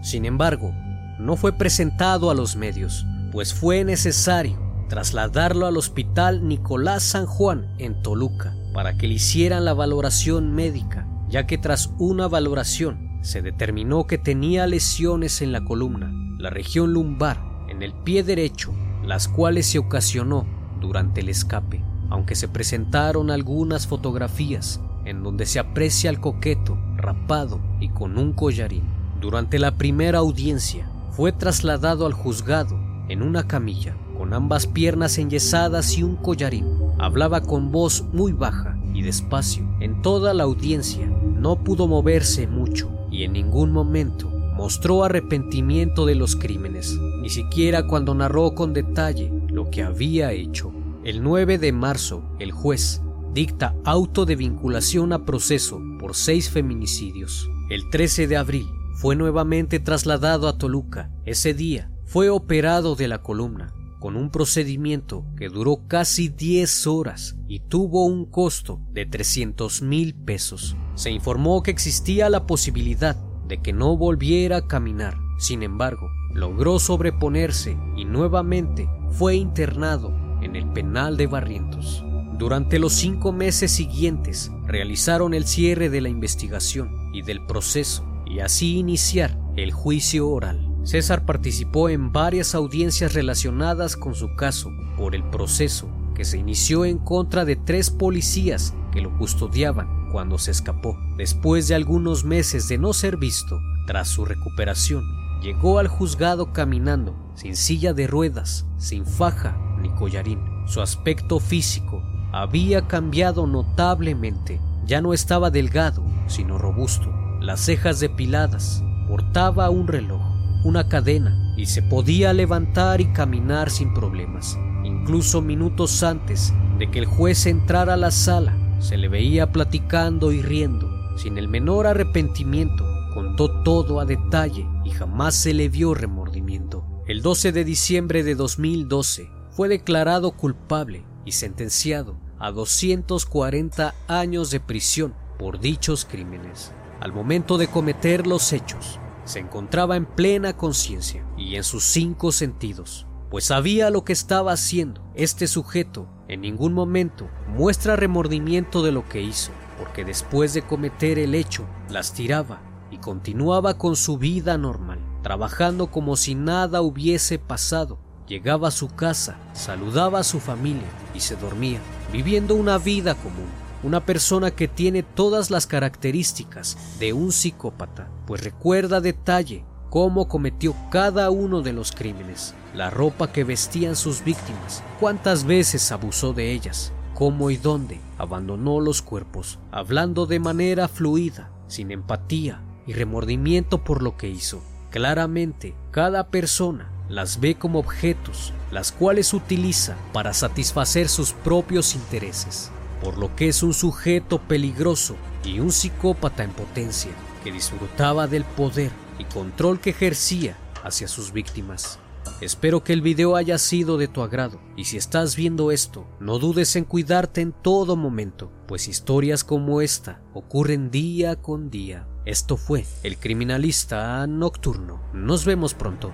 Sin 0.02 0.26
embargo, 0.26 0.74
no 1.20 1.38
fue 1.38 1.54
presentado 1.54 2.30
a 2.30 2.36
los 2.36 2.56
medios, 2.56 3.06
pues 3.32 3.54
fue 3.54 3.84
necesario 3.86 4.60
trasladarlo 4.90 5.66
al 5.66 5.78
Hospital 5.78 6.48
Nicolás 6.48 7.04
San 7.04 7.26
Juan 7.26 7.74
en 7.78 8.02
Toluca 8.02 8.56
para 8.74 8.98
que 8.98 9.08
le 9.08 9.16
hicieran 9.16 9.66
la 9.66 9.74
valoración 9.74 10.54
médica, 10.54 11.08
ya 11.30 11.46
que 11.46 11.58
tras 11.58 11.94
una 11.98 12.28
valoración 12.28 13.20
se 13.22 13.42
determinó 13.42 14.06
que 14.06 14.18
tenía 14.18 14.68
lesiones 14.68 15.42
en 15.42 15.52
la 15.52 15.64
columna, 15.64 16.12
la 16.40 16.50
región 16.50 16.92
lumbar, 16.92 17.42
en 17.70 17.82
el 17.82 17.94
pie 17.94 18.24
derecho, 18.24 18.74
las 19.04 19.28
cuales 19.28 19.68
se 19.68 19.80
ocasionó 19.80 20.46
durante 20.82 21.22
el 21.22 21.30
escape, 21.30 21.84
aunque 22.10 22.36
se 22.36 22.48
presentaron 22.48 23.32
algunas 23.32 23.88
fotografías 23.88 24.82
en 25.06 25.24
donde 25.24 25.46
se 25.46 25.60
aprecia 25.60 26.10
al 26.10 26.20
coqueto, 26.20 26.78
rapado 26.98 27.60
y 27.80 27.90
con 27.90 28.18
un 28.18 28.34
collarín. 28.34 28.84
Durante 29.20 29.60
la 29.60 29.78
primera 29.78 30.20
audiencia, 30.20 30.90
fue 31.12 31.32
trasladado 31.32 32.06
al 32.06 32.14
juzgado 32.14 32.78
en 33.08 33.22
una 33.22 33.48
camilla, 33.48 33.96
con 34.18 34.34
ambas 34.34 34.68
piernas 34.68 35.18
enyesadas 35.18 35.98
y 35.98 36.04
un 36.04 36.16
collarín. 36.16 36.83
Hablaba 37.00 37.42
con 37.42 37.72
voz 37.72 38.04
muy 38.14 38.34
baja 38.34 38.78
y 38.94 39.02
despacio. 39.02 39.68
En 39.80 40.02
toda 40.02 40.34
la 40.34 40.44
audiencia 40.44 41.08
no 41.08 41.64
pudo 41.64 41.88
moverse 41.88 42.48
mucho 42.48 42.92
y 43.12 43.24
en 43.24 43.34
ningún 43.34 43.72
momento 43.72 44.30
mostró 44.56 45.04
arrepentimiento 45.04 46.06
de 46.06 46.16
los 46.16 46.36
crímenes, 46.36 46.98
ni 47.22 47.30
siquiera 47.30 47.88
cuando 47.88 48.14
narró 48.14 48.54
con 48.54 48.74
detalle 48.74 49.32
lo 49.50 49.70
que 49.70 49.84
había 49.84 50.32
hecho. 50.32 50.72
El 51.04 51.24
9 51.24 51.58
de 51.58 51.72
marzo, 51.72 52.24
el 52.40 52.52
juez 52.52 53.02
dicta 53.34 53.76
auto 53.84 54.26
de 54.26 54.36
vinculación 54.36 55.12
a 55.12 55.26
proceso 55.26 55.82
por 56.00 56.16
seis 56.16 56.50
feminicidios. 56.50 57.50
El 57.70 57.90
13 57.90 58.28
de 58.28 58.38
abril 58.38 58.68
fue 58.96 59.16
nuevamente 59.16 59.80
trasladado 59.80 60.48
a 60.48 60.58
Toluca. 60.58 61.10
Ese 61.26 61.54
día 61.54 61.92
fue 62.06 62.30
operado 62.30 62.96
de 62.96 63.08
la 63.08 63.24
columna 63.24 63.74
con 64.04 64.18
un 64.18 64.32
procedimiento 64.32 65.24
que 65.38 65.48
duró 65.48 65.88
casi 65.88 66.28
10 66.28 66.88
horas 66.88 67.38
y 67.48 67.62
tuvo 67.62 68.04
un 68.04 68.26
costo 68.26 68.82
de 68.92 69.06
300 69.06 69.82
mil 69.82 70.14
pesos. 70.14 70.76
Se 70.96 71.10
informó 71.10 71.64
que 71.64 71.72
existía 71.72 72.30
la 72.30 72.46
posibilidad 72.46 73.16
de 73.48 73.62
que 73.62 73.72
no 73.72 73.96
volviera 73.96 74.58
a 74.58 74.68
caminar. 74.68 75.16
Sin 75.40 75.64
embargo, 75.64 76.10
logró 76.34 76.80
sobreponerse 76.80 77.78
y 77.96 78.04
nuevamente 78.04 78.90
fue 79.12 79.38
internado 79.38 80.14
en 80.42 80.58
el 80.58 80.68
penal 80.74 81.16
de 81.16 81.28
Barrientos. 81.28 82.04
Durante 82.38 82.80
los 82.80 82.92
cinco 82.92 83.32
meses 83.32 83.72
siguientes 83.72 84.52
realizaron 84.66 85.34
el 85.34 85.46
cierre 85.46 85.90
de 85.90 86.02
la 86.02 86.10
investigación 86.10 87.10
y 87.14 87.22
del 87.22 87.46
proceso 87.46 88.06
y 88.26 88.40
así 88.40 88.80
iniciar 88.80 89.40
el 89.56 89.72
juicio 89.72 90.28
oral. 90.28 90.73
César 90.84 91.26
participó 91.26 91.90
en 91.90 92.12
varias 92.12 92.56
audiencias 92.56 93.14
relacionadas 93.14 93.96
con 93.96 94.16
su 94.16 94.36
caso 94.36 94.70
por 94.98 95.16
el 95.16 95.24
proceso 95.24 95.88
que 96.14 96.26
se 96.26 96.38
inició 96.38 96.86
en 96.86 96.98
contra 96.98 97.46
de 97.46 97.56
tres 97.56 97.90
policías 97.90 98.74
que 98.92 99.02
lo 99.02 99.18
custodiaban 99.18 100.10
cuando 100.12 100.38
se 100.38 100.52
escapó. 100.52 100.98
Después 101.18 101.68
de 101.68 101.76
algunos 101.76 102.26
meses 102.26 102.68
de 102.68 102.78
no 102.78 102.94
ser 102.94 103.18
visto, 103.18 103.60
tras 103.88 104.10
su 104.10 104.26
recuperación, 104.26 105.04
llegó 105.42 105.80
al 105.80 105.88
juzgado 105.88 106.54
caminando, 106.54 107.16
sin 107.36 107.56
silla 107.56 107.94
de 107.94 108.08
ruedas, 108.08 108.66
sin 108.78 109.06
faja 109.06 109.58
ni 109.82 109.90
collarín. 109.90 110.40
Su 110.68 110.82
aspecto 110.82 111.40
físico 111.40 112.04
había 112.32 112.88
cambiado 112.88 113.48
notablemente. 113.48 114.60
Ya 114.86 115.02
no 115.02 115.14
estaba 115.14 115.50
delgado, 115.50 116.04
sino 116.28 116.58
robusto, 116.58 117.10
las 117.40 117.62
cejas 117.62 118.00
depiladas, 118.00 118.84
portaba 119.08 119.70
un 119.70 119.88
reloj, 119.88 120.22
una 120.64 120.88
cadena 120.88 121.54
y 121.58 121.66
se 121.68 121.82
podía 121.82 122.34
levantar 122.34 123.02
y 123.02 123.12
caminar 123.14 123.70
sin 123.70 123.94
problemas. 123.94 124.58
Incluso 124.84 125.42
minutos 125.42 126.04
antes 126.04 126.54
de 126.78 126.90
que 126.90 127.00
el 127.00 127.06
juez 127.06 127.46
entrara 127.46 127.94
a 127.94 127.98
la 127.98 128.12
sala, 128.12 128.58
se 128.80 128.98
le 128.98 129.08
veía 129.08 129.52
platicando 129.52 130.32
y 130.32 130.42
riendo, 130.42 130.90
sin 131.18 131.38
el 131.38 131.48
menor 131.48 131.88
arrepentimiento. 131.88 132.86
Contó 133.14 133.64
todo 133.64 134.00
a 134.00 134.06
detalle 134.06 134.68
y 134.84 134.90
jamás 134.90 135.36
se 135.36 135.54
le 135.54 135.70
vio 135.70 135.94
remordimiento. 135.94 136.86
El 137.08 137.22
12 137.22 137.52
de 137.52 137.64
diciembre 137.64 138.24
de 138.24 138.36
2012 138.36 139.30
fue 139.52 139.70
declarado 139.70 140.32
culpable 140.32 141.06
y 141.26 141.34
sentenciado 141.34 142.18
a 142.40 142.52
240 142.52 143.94
años 144.08 144.52
de 144.52 144.60
prisión 144.60 145.14
por 145.38 145.60
dichos 145.60 146.06
crímenes. 146.06 146.74
Al 147.00 147.14
momento 147.14 147.58
de 147.58 147.68
cometer 147.68 148.26
los 148.26 148.52
hechos, 148.52 149.00
se 149.26 149.40
encontraba 149.40 149.96
en 149.96 150.06
plena 150.06 150.56
conciencia 150.58 151.26
y 151.38 151.56
en 151.56 151.64
sus 151.64 151.84
cinco 151.84 152.32
sentidos, 152.32 153.08
pues 153.30 153.46
sabía 153.46 153.90
lo 153.90 154.04
que 154.04 154.14
estaba 154.14 154.52
haciendo. 154.52 155.02
Este 155.16 155.48
sujeto 155.48 156.08
en 156.28 156.42
ningún 156.42 156.74
momento 156.74 157.30
muestra 157.48 157.96
remordimiento 157.96 158.84
de 158.84 158.92
lo 158.92 159.08
que 159.08 159.22
hizo, 159.22 159.52
porque 159.78 160.06
después 160.06 160.54
de 160.54 160.62
cometer 160.62 161.20
el 161.20 161.36
hecho, 161.36 161.66
las 161.90 162.14
tiraba 162.14 162.62
y 162.92 162.98
continuaba 162.98 163.78
con 163.78 163.96
su 163.96 164.18
vida 164.18 164.58
normal, 164.58 165.00
trabajando 165.24 165.88
como 165.88 166.16
si 166.16 166.36
nada 166.36 166.82
hubiese 166.82 167.40
pasado 167.40 168.00
Llegaba 168.28 168.70
a 168.70 168.72
su 168.72 168.88
casa, 168.88 169.38
saludaba 169.54 170.20
a 170.20 170.24
su 170.24 170.40
familia 170.40 170.88
y 171.14 171.20
se 171.20 171.36
dormía, 171.36 171.80
viviendo 172.12 172.56
una 172.56 172.78
vida 172.78 173.16
común. 173.16 173.63
Una 173.84 174.06
persona 174.06 174.52
que 174.52 174.70
tiene 174.70 175.04
todas 175.04 175.52
las 175.52 175.68
características 175.68 176.78
de 177.00 177.12
un 177.12 177.34
psicópata, 177.34 178.10
pues 178.26 178.42
recuerda 178.42 179.02
detalle 179.02 179.66
cómo 179.90 180.30
cometió 180.30 180.74
cada 180.90 181.30
uno 181.30 181.62
de 181.62 181.74
los 181.74 181.92
crímenes, 181.92 182.56
la 182.74 182.90
ropa 182.90 183.32
que 183.34 183.44
vestían 183.44 183.98
sus 183.98 184.24
víctimas, 184.24 184.82
cuántas 185.02 185.44
veces 185.44 185.92
abusó 185.92 186.32
de 186.32 186.54
ellas, 186.54 186.94
cómo 187.14 187.52
y 187.52 187.58
dónde 187.58 188.00
abandonó 188.18 188.80
los 188.80 189.02
cuerpos, 189.02 189.60
hablando 189.70 190.26
de 190.26 190.40
manera 190.40 190.88
fluida, 190.88 191.52
sin 191.68 191.92
empatía 191.92 192.64
y 192.88 192.94
remordimiento 192.94 193.84
por 193.84 194.02
lo 194.02 194.16
que 194.16 194.30
hizo. 194.30 194.64
Claramente, 194.92 195.76
cada 195.92 196.28
persona 196.30 196.90
las 197.10 197.40
ve 197.40 197.56
como 197.56 197.80
objetos, 197.80 198.54
las 198.72 198.92
cuales 198.92 199.34
utiliza 199.34 199.98
para 200.14 200.34
satisfacer 200.34 201.10
sus 201.10 201.34
propios 201.34 201.96
intereses, 201.96 202.72
por 203.04 203.18
lo 203.18 203.36
que 203.36 203.50
es 203.50 203.62
un 203.64 203.74
sujeto 203.74 204.40
peligroso 204.40 205.16
y 205.44 205.60
un 205.60 205.72
psicópata 205.72 206.44
en 206.44 206.52
potencia 206.52 207.12
que 207.44 207.52
disfrutaba 207.52 208.28
del 208.28 208.46
poder 208.46 208.92
y 209.20 209.26
control 209.26 209.82
que 209.82 209.90
ejercía 209.90 210.58
hacia 210.84 211.08
sus 211.08 211.34
víctimas. 211.34 212.00
Espero 212.40 212.84
que 212.84 212.94
el 212.94 213.02
video 213.02 213.36
haya 213.36 213.58
sido 213.58 213.98
de 213.98 214.08
tu 214.08 214.22
agrado 214.22 214.60
y 214.78 214.86
si 214.86 214.98
estás 214.98 215.36
viendo 215.36 215.72
esto, 215.72 216.08
no 216.22 216.40
dudes 216.40 216.76
en 216.78 216.86
cuidarte 216.86 217.42
en 217.42 217.52
todo 217.52 217.98
momento, 217.98 218.52
pues 218.68 218.88
historias 218.88 219.44
como 219.44 219.82
esta 219.82 220.22
ocurren 220.34 220.90
día 220.90 221.36
con 221.36 221.70
día. 221.70 222.08
Esto 222.26 222.56
fue 222.56 222.86
El 223.04 223.18
Criminalista 223.18 224.26
Nocturno. 224.28 225.02
Nos 225.14 225.44
vemos 225.44 225.74
pronto. 225.74 226.14